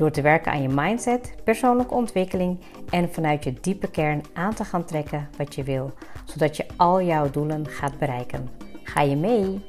[0.00, 2.58] Door te werken aan je mindset, persoonlijke ontwikkeling
[2.90, 5.92] en vanuit je diepe kern aan te gaan trekken wat je wil,
[6.24, 8.48] zodat je al jouw doelen gaat bereiken.
[8.82, 9.60] Ga je mee?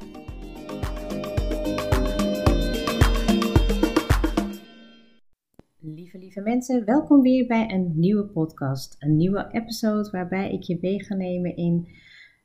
[5.79, 8.95] Lieve, lieve mensen, welkom weer bij een nieuwe podcast.
[8.99, 11.87] Een nieuwe episode waarbij ik je mee ga nemen in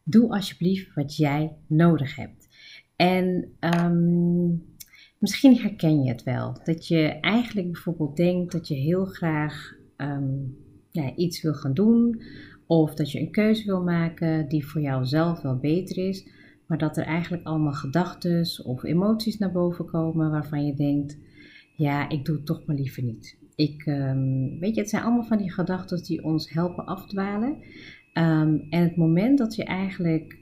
[0.05, 2.49] Doe alsjeblieft wat jij nodig hebt.
[2.97, 4.76] En um,
[5.27, 6.57] Misschien herken je het wel.
[6.65, 10.35] Dat je eigenlijk bijvoorbeeld denkt dat je heel graag ehm,
[10.91, 12.23] ja, iets wil gaan doen.
[12.67, 16.29] Of dat je een keuze wil maken die voor jou zelf wel beter is.
[16.67, 21.19] Maar dat er eigenlijk allemaal gedachten of emoties naar boven komen waarvan je denkt:
[21.77, 23.39] ja, ik doe het toch maar liever niet.
[23.55, 27.51] Ik, um, weet je, het zijn allemaal van die gedachten die ons helpen afdwalen.
[28.15, 30.39] Um, en het moment dat je eigenlijk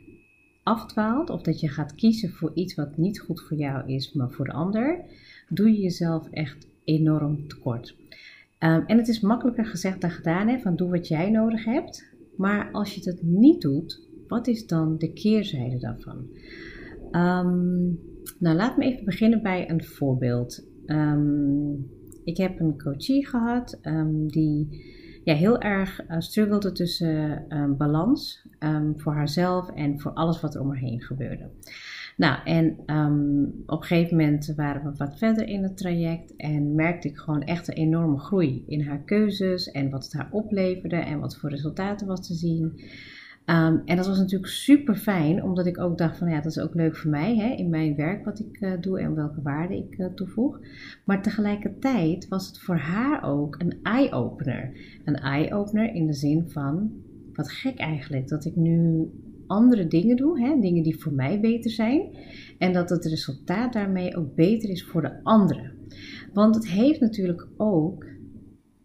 [0.65, 4.31] afdwaalt of dat je gaat kiezen voor iets wat niet goed voor jou is, maar
[4.31, 5.05] voor de ander,
[5.49, 7.97] doe je jezelf echt enorm tekort.
[8.59, 12.13] Um, en het is makkelijker gezegd dan gedaan, hè, van doe wat jij nodig hebt.
[12.37, 16.29] Maar als je het niet doet, wat is dan de keerzijde daarvan?
[17.13, 17.99] Um,
[18.39, 20.67] nou, laat me even beginnen bij een voorbeeld.
[20.87, 21.91] Um,
[22.25, 23.81] ik heb een coachie gehad
[24.27, 24.85] die
[25.25, 30.55] ja, heel erg uh, struggelde tussen um, balans um, voor haarzelf en voor alles wat
[30.55, 31.51] er om haar heen gebeurde.
[32.17, 36.75] Nou, en um, op een gegeven moment waren we wat verder in het traject en
[36.75, 40.97] merkte ik gewoon echt een enorme groei in haar keuzes en wat het haar opleverde
[40.97, 42.81] en wat voor resultaten was te zien.
[43.47, 46.59] Um, en dat was natuurlijk super fijn, omdat ik ook dacht van ja, dat is
[46.59, 49.77] ook leuk voor mij hè, in mijn werk wat ik uh, doe en welke waarde
[49.77, 50.61] ik uh, toevoeg.
[51.05, 54.73] Maar tegelijkertijd was het voor haar ook een eye-opener.
[55.05, 56.93] Een eye-opener in de zin van,
[57.33, 59.09] wat gek eigenlijk, dat ik nu
[59.47, 62.17] andere dingen doe, hè, dingen die voor mij beter zijn.
[62.59, 65.73] En dat het resultaat daarmee ook beter is voor de anderen.
[66.33, 68.07] Want het heeft natuurlijk ook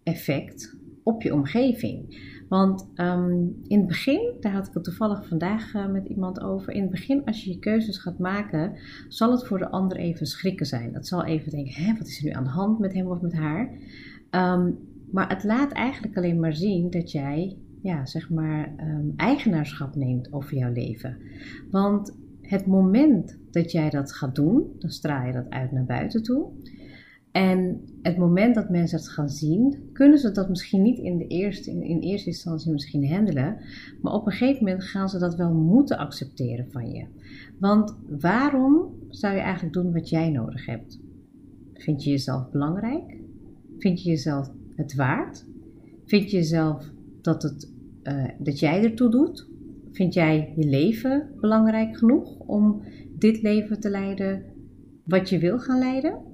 [0.03, 2.27] effect op je omgeving.
[2.49, 6.73] Want um, in het begin, daar had ik het toevallig vandaag uh, met iemand over.
[6.73, 8.73] In het begin, als je je keuzes gaat maken,
[9.07, 10.93] zal het voor de ander even schrikken zijn.
[10.93, 13.21] Dat zal even denken: hè, wat is er nu aan de hand met hem of
[13.21, 13.69] met haar?
[14.31, 14.77] Um,
[15.11, 20.33] maar het laat eigenlijk alleen maar zien dat jij, ja, zeg maar, um, eigenaarschap neemt
[20.33, 21.17] over jouw leven.
[21.71, 26.23] Want het moment dat jij dat gaat doen, dan straal je dat uit naar buiten
[26.23, 26.47] toe.
[27.31, 31.27] En het moment dat mensen het gaan zien, kunnen ze dat misschien niet in, de
[31.27, 33.57] eerste, in, eerste instantie misschien handelen.
[34.01, 37.05] Maar op een gegeven moment gaan ze dat wel moeten accepteren van je.
[37.59, 40.99] Want waarom zou je eigenlijk doen wat jij nodig hebt?
[41.73, 43.17] Vind je jezelf belangrijk?
[43.77, 45.45] Vind je jezelf het waard?
[46.05, 46.91] Vind je jezelf
[47.21, 47.71] dat, het,
[48.03, 49.47] uh, dat jij ertoe doet?
[49.91, 52.81] Vind jij je leven belangrijk genoeg om
[53.17, 54.43] dit leven te leiden
[55.03, 56.29] wat je wil gaan leiden?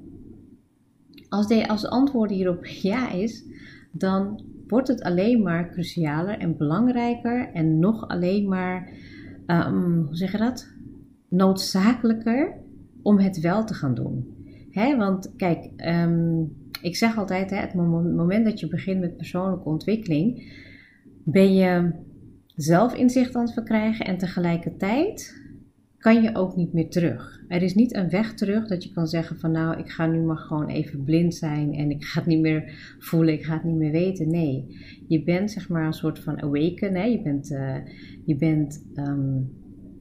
[1.35, 3.45] Als de, als antwoord hierop ja is,
[3.91, 8.89] dan wordt het alleen maar crucialer en belangrijker en nog alleen maar,
[9.47, 10.67] um, hoe zeg je dat?
[11.29, 12.57] Noodzakelijker
[13.01, 14.35] om het wel te gaan doen.
[14.71, 14.97] Hè?
[14.97, 20.53] Want kijk, um, ik zeg altijd, hè, het moment dat je begint met persoonlijke ontwikkeling,
[21.23, 21.91] ben je
[22.55, 25.43] zelf inzicht aan het verkrijgen en tegelijkertijd
[26.05, 27.43] kan je ook niet meer terug.
[27.47, 30.21] Er is niet een weg terug dat je kan zeggen van nou, ik ga nu
[30.21, 33.63] maar gewoon even blind zijn en ik ga het niet meer voelen, ik ga het
[33.63, 34.29] niet meer weten.
[34.29, 34.65] Nee,
[35.07, 36.95] je bent zeg maar een soort van awaken.
[36.95, 37.03] Hè?
[37.03, 37.75] Je bent, uh,
[38.25, 39.51] je bent, um,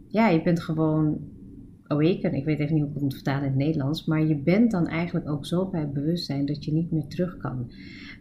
[0.08, 1.18] ja, je bent gewoon
[1.86, 2.34] awaken.
[2.34, 4.70] Ik weet even niet hoe ik het moet vertalen in het Nederlands, maar je bent
[4.70, 7.70] dan eigenlijk ook zo bij bewustzijn dat je niet meer terug kan.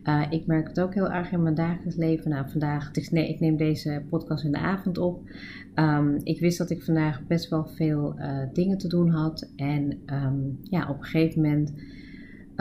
[0.03, 2.29] Uh, ik merk het ook heel erg in mijn dagelijks leven.
[2.29, 5.29] Nou, vandaag, is, nee, ik neem deze podcast in de avond op.
[5.75, 9.51] Um, ik wist dat ik vandaag best wel veel uh, dingen te doen had.
[9.55, 11.73] En um, ja, op een gegeven moment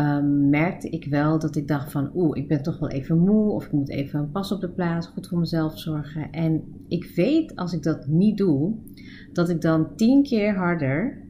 [0.03, 2.11] um, merkte ik wel dat ik dacht van...
[2.15, 3.51] Oeh, ik ben toch wel even moe.
[3.51, 6.31] Of ik moet even een pas op de plaats, goed voor mezelf zorgen.
[6.31, 8.75] En ik weet als ik dat niet doe,
[9.33, 11.21] dat ik dan tien keer harder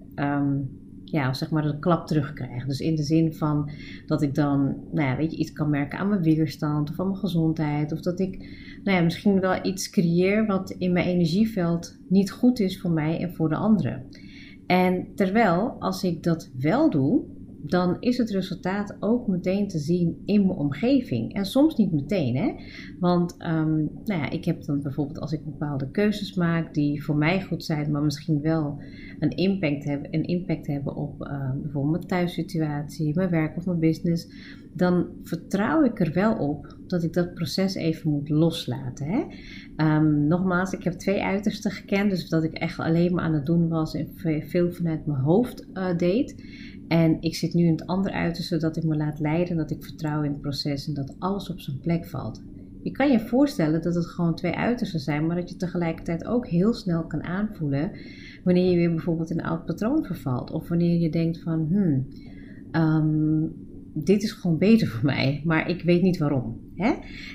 [1.12, 2.66] ja, zeg maar een klap terugkrijg.
[2.66, 3.70] Dus in de zin van
[4.06, 7.06] dat ik dan, nou ja, weet je, iets kan merken aan mijn weerstand of aan
[7.06, 7.92] mijn gezondheid.
[7.92, 8.38] Of dat ik,
[8.84, 13.20] nou ja, misschien wel iets creëer wat in mijn energieveld niet goed is voor mij
[13.20, 14.02] en voor de anderen.
[14.66, 17.22] En terwijl, als ik dat wel doe,
[17.62, 21.34] dan is het resultaat ook meteen te zien in mijn omgeving.
[21.34, 22.54] En soms niet meteen, hè?
[23.00, 27.16] Want um, nou ja, ik heb dan bijvoorbeeld als ik bepaalde keuzes maak die voor
[27.16, 28.82] mij goed zijn, maar misschien wel
[29.18, 33.78] een impact hebben, een impact hebben op uh, bijvoorbeeld mijn thuissituatie, mijn werk of mijn
[33.78, 34.28] business,
[34.74, 39.06] dan vertrouw ik er wel op dat ik dat proces even moet loslaten.
[39.06, 39.24] Hè?
[39.96, 43.46] Um, nogmaals, ik heb twee uitersten gekend, dus dat ik echt alleen maar aan het
[43.46, 44.08] doen was en
[44.46, 46.34] veel vanuit mijn hoofd uh, deed.
[46.92, 49.84] En ik zit nu in het andere uiterste dat ik me laat leiden, dat ik
[49.84, 52.42] vertrouw in het proces en dat alles op zijn plek valt.
[52.82, 56.46] Je kan je voorstellen dat het gewoon twee uitersten zijn, maar dat je tegelijkertijd ook
[56.46, 57.90] heel snel kan aanvoelen
[58.44, 60.50] wanneer je weer bijvoorbeeld in een oud patroon vervalt.
[60.50, 62.06] Of wanneer je denkt van, hmm,
[62.72, 63.52] um,
[63.94, 66.60] dit is gewoon beter voor mij, maar ik weet niet waarom.
[66.74, 66.92] Hè?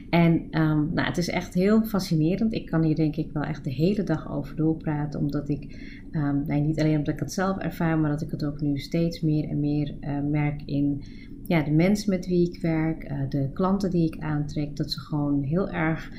[0.09, 2.53] En um, nou, het is echt heel fascinerend.
[2.53, 6.43] Ik kan hier denk ik wel echt de hele dag over doorpraten, omdat ik, um,
[6.47, 9.21] nee, niet alleen omdat ik het zelf ervaar, maar dat ik het ook nu steeds
[9.21, 11.03] meer en meer uh, merk in
[11.45, 14.99] ja, de mensen met wie ik werk, uh, de klanten die ik aantrek, dat ze
[14.99, 16.11] gewoon heel erg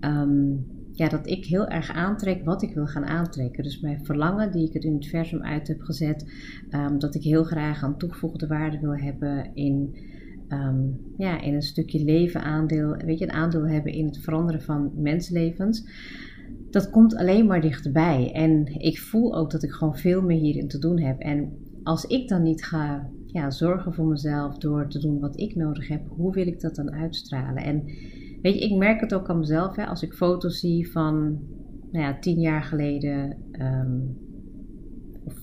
[0.00, 3.62] um, ja, dat ik heel erg aantrek wat ik wil gaan aantrekken.
[3.62, 6.32] Dus mijn verlangen die ik het universum uit heb gezet,
[6.70, 9.96] um, dat ik heel graag een toegevoegde waarde wil hebben in,
[10.48, 14.62] um, ja, in een stukje leven aandeel, weet je, een aandeel hebben in het veranderen
[14.62, 15.88] van mensenlevens.
[16.70, 18.32] Dat komt alleen maar dichterbij.
[18.32, 21.18] En ik voel ook dat ik gewoon veel meer hierin te doen heb.
[21.18, 21.52] En
[21.82, 25.88] als ik dan niet ga ja, zorgen voor mezelf door te doen wat ik nodig
[25.88, 27.62] heb, hoe wil ik dat dan uitstralen?
[27.62, 27.84] En
[28.42, 29.76] Weet je, ik merk het ook aan mezelf.
[29.76, 31.38] Hè, als ik foto's zie van
[31.92, 34.18] nou ja, tien jaar geleden, um,
[35.24, 35.34] of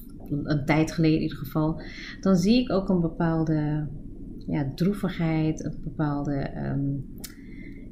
[0.44, 1.82] een tijd geleden in ieder geval,
[2.22, 3.88] dan zie ik ook een bepaalde
[4.48, 7.06] ja, droevigheid, een bepaalde, um,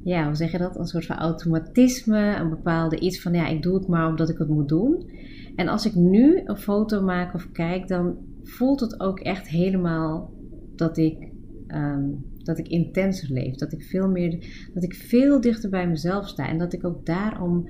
[0.03, 0.77] ja, hoe zeg je dat?
[0.77, 4.37] Een soort van automatisme, een bepaalde iets van, ja, ik doe het maar omdat ik
[4.37, 5.09] het moet doen.
[5.55, 10.33] En als ik nu een foto maak of kijk, dan voelt het ook echt helemaal
[10.75, 11.31] dat ik
[11.67, 13.55] um, dat ik intenser leef.
[13.55, 16.49] Dat ik veel meer, dat ik veel dichter bij mezelf sta.
[16.49, 17.69] En dat ik ook daarom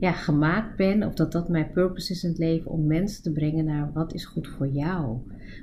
[0.00, 3.32] ja, gemaakt ben, of dat dat mijn purpose is in het leven, om mensen te
[3.32, 5.18] brengen naar wat is goed voor jou.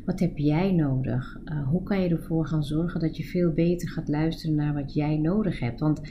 [0.06, 1.40] Wat heb jij nodig?
[1.46, 4.94] Uh, hoe kan je ervoor gaan zorgen dat je veel beter gaat luisteren naar wat
[4.94, 5.80] jij nodig hebt?
[5.80, 6.02] Want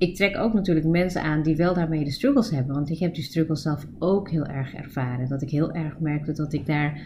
[0.00, 2.74] ik trek ook natuurlijk mensen aan die wel daarmee de struggles hebben.
[2.74, 5.28] Want ik heb die struggles zelf ook heel erg ervaren.
[5.28, 7.00] Dat ik heel erg merkte dat ik daar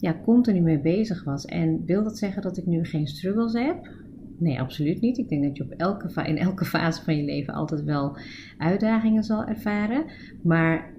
[0.00, 1.44] ja, continu mee bezig was.
[1.44, 3.90] En wil dat zeggen dat ik nu geen struggles heb?
[4.38, 5.18] Nee, absoluut niet.
[5.18, 8.16] Ik denk dat je op elke in elke fase van je leven altijd wel
[8.58, 10.04] uitdagingen zal ervaren.
[10.42, 10.94] Maar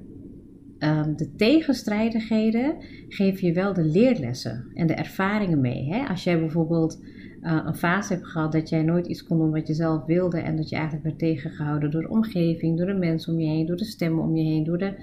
[0.79, 2.75] um, de tegenstrijdigheden
[3.07, 5.85] geven je wel de leerlessen en de ervaringen mee.
[5.93, 6.07] Hè?
[6.07, 6.99] Als jij bijvoorbeeld
[7.41, 10.39] uh, een fase hebt gehad dat jij nooit iets kon doen wat je zelf wilde
[10.39, 13.65] en dat je eigenlijk werd tegengehouden door de omgeving, door de mensen om je heen,
[13.65, 14.93] door de stemmen om je heen, door de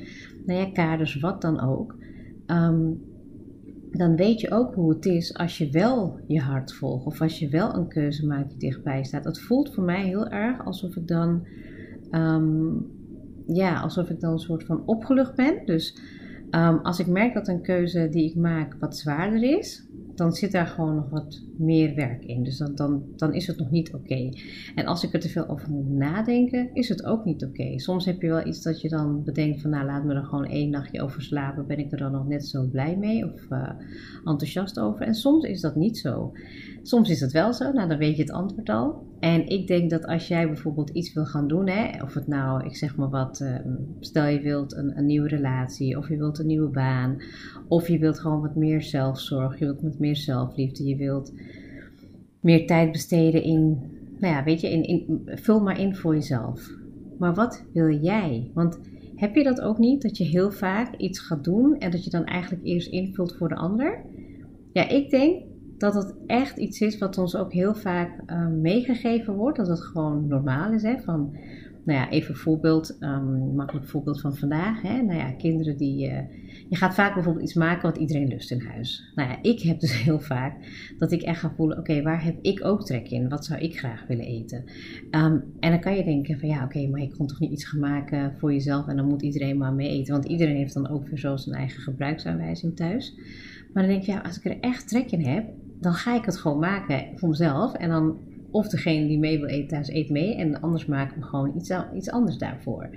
[0.47, 1.97] nou ja, kaders, wat dan ook.
[2.47, 3.00] Um,
[3.91, 7.38] dan weet je ook hoe het is als je wel je hart volgt of als
[7.38, 9.25] je wel een keuze maakt die dichtbij staat.
[9.25, 11.47] Het voelt voor mij heel erg alsof ik dan,
[12.11, 12.87] um,
[13.47, 15.62] ja, alsof ik dan een soort van opgelucht ben.
[15.65, 15.99] Dus
[16.50, 19.86] um, als ik merk dat een keuze die ik maak wat zwaarder is,
[20.17, 22.43] dan zit daar gewoon nog wat meer werk in.
[22.43, 24.31] Dus dan, dan, dan is het nog niet oké.
[24.75, 27.79] En als ik er te veel over moet nadenken, is het ook niet oké.
[27.79, 30.47] Soms heb je wel iets dat je dan bedenkt van, nou laat me er gewoon
[30.47, 31.67] één nachtje over slapen.
[31.67, 33.70] Ben ik er dan nog net zo blij mee of uh,
[34.25, 35.06] enthousiast over?
[35.06, 36.32] En soms is dat niet zo.
[36.82, 39.06] Soms is het wel zo, nou dan weet je het antwoord al.
[39.20, 42.65] En ik denk dat als jij bijvoorbeeld iets wil gaan doen, hè, of het nou,
[42.65, 43.56] ik zeg maar wat, uh,
[44.01, 47.17] stel je wilt een, een, nieuwe relatie, of je wilt een nieuwe baan,
[47.69, 51.32] of je wilt gewoon wat meer zelfzorg, je wilt met meer zelfliefde, je wilt
[52.41, 53.79] meer tijd besteden in,
[54.19, 56.70] nou ja, weet je, in, in, vul maar in voor jezelf.
[57.19, 58.51] Maar wat wil jij?
[58.55, 58.81] Want
[59.17, 62.11] heb je dat ook niet, dat je heel vaak iets gaat doen en dat je
[62.11, 64.05] dan eigenlijk eerst invult voor de ander?
[64.73, 65.43] Ja, ik denk
[65.79, 69.56] dat het echt iets is wat ons ook heel vaak uh, meegegeven wordt.
[69.56, 70.83] Dat het gewoon normaal is.
[70.83, 70.99] Hè?
[70.99, 71.37] Van,
[71.85, 74.83] nou ja, even een voorbeeld, um, makkelijk voorbeeld van vandaag.
[74.83, 75.03] Hè?
[75.03, 76.11] Nou ja, kinderen die.
[76.11, 76.19] Uh,
[76.69, 79.13] je gaat vaak bijvoorbeeld iets maken wat iedereen lust in huis.
[79.15, 80.55] Nou ja, ik heb dus heel vaak
[80.99, 83.29] dat ik echt ga voelen: oké, waar heb ik ook trek in?
[83.29, 84.65] Wat zou ik graag willen eten?
[85.11, 87.65] Um, en dan kan je denken: van ja, oké, maar je kon toch niet iets
[87.65, 90.13] gaan maken voor jezelf en dan moet iedereen maar mee eten.
[90.13, 93.15] Want iedereen heeft dan ook weer zo zijn eigen gebruiksaanwijzing thuis.
[93.73, 95.49] Maar dan denk je, ja, als ik er echt trek in heb,
[95.81, 97.75] dan ga ik het gewoon maken voor mezelf.
[97.75, 98.19] En dan,
[98.51, 100.37] of degene die mee wil eten thuis, eet mee.
[100.37, 102.89] En anders maken we gewoon iets, iets anders daarvoor.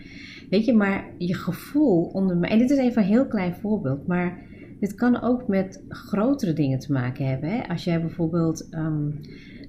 [0.50, 2.42] Weet je, maar je gevoel onder.
[2.42, 4.38] En dit is even een heel klein voorbeeld, maar
[4.80, 7.50] dit kan ook met grotere dingen te maken hebben.
[7.50, 7.68] Hè?
[7.68, 9.20] Als jij bijvoorbeeld, um,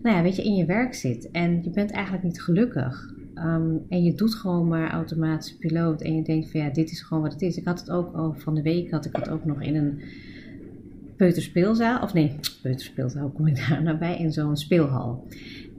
[0.03, 3.15] nou ja, weet je, in je werk zit en je bent eigenlijk niet gelukkig.
[3.35, 7.03] Um, en je doet gewoon maar automatische piloot en je denkt van ja, dit is
[7.03, 7.57] gewoon wat het is.
[7.57, 10.01] Ik had het ook al van de week, had ik het ook nog in een
[11.21, 15.27] peuterspeelzaal, of nee, peuterspeelzaal kom ik daar nou bij, in zo'n speelhal.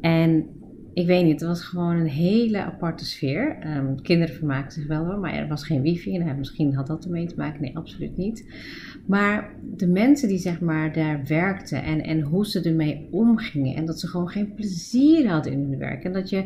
[0.01, 0.45] En
[0.93, 3.57] ik weet niet, het was gewoon een hele aparte sfeer.
[3.77, 6.17] Um, kinderen vermaakten zich wel hoor, maar er was geen wifi.
[6.17, 7.61] En misschien had dat ermee te maken.
[7.61, 8.45] Nee, absoluut niet.
[9.07, 13.75] Maar de mensen die zeg maar daar werkten en, en hoe ze ermee omgingen.
[13.75, 16.03] En dat ze gewoon geen plezier hadden in hun werk.
[16.03, 16.43] En dat je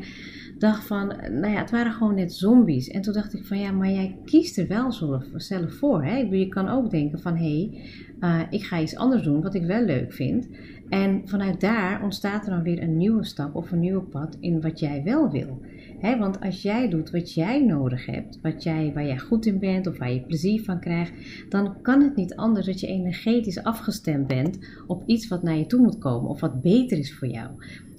[0.57, 2.89] dacht van, nou ja, het waren gewoon net zombies.
[2.89, 4.91] En toen dacht ik van, ja, maar jij kiest er wel
[5.35, 6.03] zelf voor.
[6.03, 6.17] Hè?
[6.17, 7.81] Je kan ook denken van, hé, hey,
[8.19, 10.47] uh, ik ga iets anders doen wat ik wel leuk vind.
[10.89, 14.62] En vanuit daar ontstaat er dan weer een nieuwe stap of een nieuwe pad in
[14.62, 15.62] wat jij wel wil.
[16.01, 19.88] Want als jij doet wat jij nodig hebt, wat jij, waar jij goed in bent
[19.88, 21.13] of waar je plezier van krijgt,
[21.50, 25.65] dan kan het niet anders dat je energetisch afgestemd bent op iets wat naar je
[25.65, 27.50] toe moet komen of wat beter is voor jou.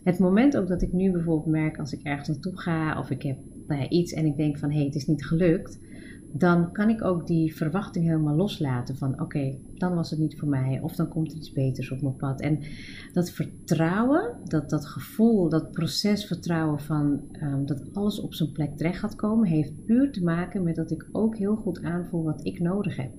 [0.04, 3.22] Het moment ook dat ik nu bijvoorbeeld merk als ik ergens naartoe ga of ik
[3.22, 5.78] heb nou iets en ik denk van hé, hey, het is niet gelukt,
[6.32, 10.48] dan kan ik ook die verwachting helemaal loslaten van oké, dan was het niet voor
[10.48, 12.40] mij of dan komt er iets beters op mijn pad.
[12.40, 12.58] En
[13.12, 18.98] dat vertrouwen, dat, dat gevoel, dat procesvertrouwen van um, dat alles op zijn plek terecht
[18.98, 22.60] gaat komen, heeft puur te maken met dat ik ook heel goed aanvoel wat ik
[22.60, 23.10] nodig heb.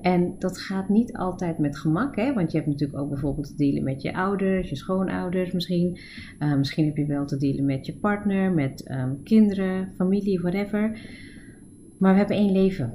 [0.00, 2.32] En dat gaat niet altijd met gemak, hè?
[2.32, 5.98] want je hebt natuurlijk ook bijvoorbeeld te dealen met je ouders, je schoonouders misschien.
[6.38, 11.00] Uh, misschien heb je wel te dealen met je partner, met um, kinderen, familie, whatever.
[12.00, 12.92] Maar we hebben één leven.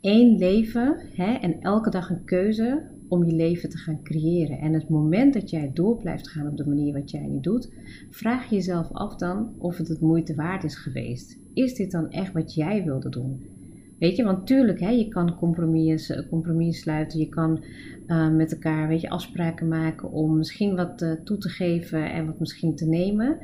[0.00, 4.58] Eén leven hè, en elke dag een keuze om je leven te gaan creëren.
[4.58, 7.72] En het moment dat jij door blijft gaan op de manier wat jij nu doet,
[8.10, 11.38] vraag je jezelf af dan of het het moeite waard is geweest.
[11.54, 13.46] Is dit dan echt wat jij wilde doen?
[13.98, 17.64] Weet je, want tuurlijk, hè, je kan compromissen, compromis sluiten, je kan
[18.06, 22.26] uh, met elkaar weet je, afspraken maken om misschien wat uh, toe te geven en
[22.26, 23.38] wat misschien te nemen.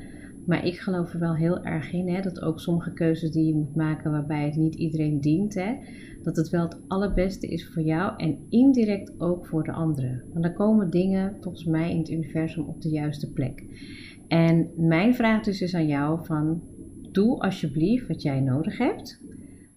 [0.46, 3.54] Maar ik geloof er wel heel erg in hè, dat ook sommige keuzes die je
[3.54, 5.74] moet maken waarbij het niet iedereen dient, hè,
[6.22, 10.22] dat het wel het allerbeste is voor jou en indirect ook voor de anderen.
[10.32, 13.64] Want dan komen dingen volgens mij in het universum op de juiste plek.
[14.28, 16.62] En mijn vraag dus is aan jou van
[17.12, 19.20] doe alsjeblieft wat jij nodig hebt,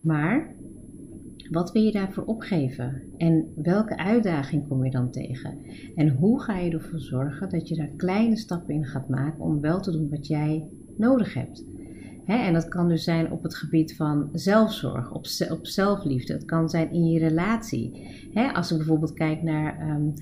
[0.01, 0.55] maar
[1.51, 3.01] wat wil je daarvoor opgeven?
[3.17, 5.57] En welke uitdaging kom je dan tegen?
[5.95, 9.61] En hoe ga je ervoor zorgen dat je daar kleine stappen in gaat maken om
[9.61, 11.65] wel te doen wat jij nodig hebt?
[12.25, 16.33] en dat kan dus zijn op het gebied van zelfzorg, op, op zelfliefde.
[16.33, 18.07] Het kan zijn in je relatie.
[18.53, 20.13] als ik bijvoorbeeld kijk naar um,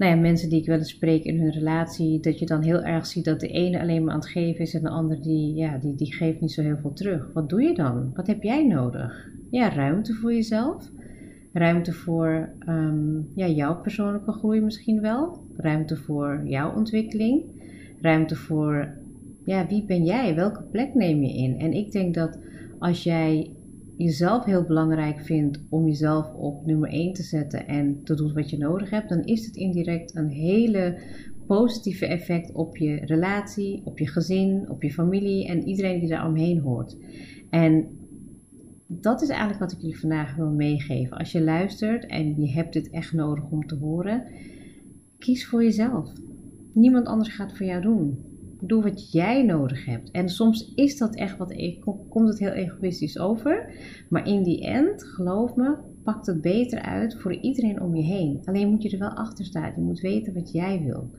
[0.00, 2.82] nou ja, mensen die ik wel eens spreek in hun relatie, dat je dan heel
[2.82, 5.54] erg ziet dat de ene alleen maar aan het geven is en de ander die,
[5.54, 7.30] ja, die, die geeft niet zo heel veel terug.
[7.32, 8.10] Wat doe je dan?
[8.14, 9.28] Wat heb jij nodig?
[9.50, 10.90] ja, ruimte voor jezelf.
[11.52, 15.44] Ruimte voor um, ja, jouw persoonlijke groei misschien wel.
[15.56, 17.42] Ruimte voor jouw ontwikkeling.
[18.00, 18.88] Ruimte voor
[19.44, 20.34] ja, wie ben jij?
[20.34, 21.58] Welke plek neem je in?
[21.58, 22.38] En ik denk dat
[22.78, 23.50] als jij
[24.02, 28.50] jezelf heel belangrijk vindt om jezelf op nummer 1 te zetten en te doen wat
[28.50, 30.98] je nodig hebt, dan is het indirect een hele
[31.46, 36.26] positieve effect op je relatie, op je gezin, op je familie en iedereen die daar
[36.26, 36.96] omheen hoort.
[37.50, 37.88] En
[38.86, 41.16] dat is eigenlijk wat ik jullie vandaag wil meegeven.
[41.16, 44.24] Als je luistert en je hebt dit echt nodig om te horen,
[45.18, 46.12] kies voor jezelf.
[46.72, 48.29] Niemand anders gaat voor jou doen.
[48.60, 50.10] Doe wat jij nodig hebt.
[50.10, 53.74] En soms is dat echt wat, e- komt het heel egoïstisch over.
[54.08, 58.40] Maar in die end, geloof me, pakt het beter uit voor iedereen om je heen.
[58.44, 59.72] Alleen moet je er wel achter staan.
[59.76, 61.10] Je moet weten wat jij wil.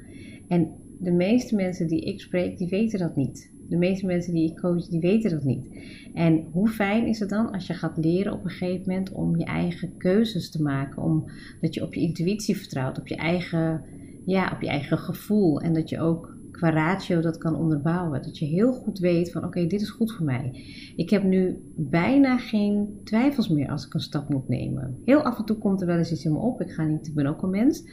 [0.48, 3.52] En de meeste mensen die ik spreek, die weten dat niet.
[3.70, 5.68] De meeste mensen die ik coach, die weten dat niet.
[6.14, 9.38] En hoe fijn is het dan als je gaat leren op een gegeven moment om
[9.38, 11.26] je eigen keuzes te maken, om
[11.62, 13.84] dat je op je intuïtie vertrouwt, op je eigen,
[14.26, 18.22] ja, op je eigen gevoel en dat je ook qua ratio dat kan onderbouwen.
[18.22, 20.66] Dat je heel goed weet van oké, dit is goed voor mij.
[20.96, 24.98] Ik heb nu bijna geen twijfels meer als ik een stap moet nemen.
[25.06, 26.62] Heel af en toe komt er wel eens iets in me op.
[26.62, 27.84] Ik ga niet, ik ben ook een mens.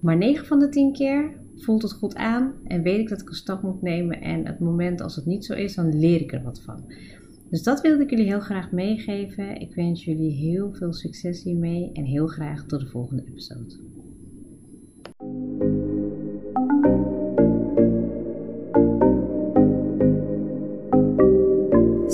[0.00, 3.28] Maar 9 van de 10 keer voelt het goed aan en weet ik dat ik
[3.28, 4.20] een stap moet nemen.
[4.20, 6.84] En het moment als het niet zo is, dan leer ik er wat van.
[7.50, 9.60] Dus dat wilde ik jullie heel graag meegeven.
[9.60, 13.95] Ik wens jullie heel veel succes hiermee en heel graag tot de volgende episode.